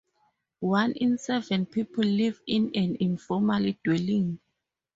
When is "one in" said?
0.61-1.19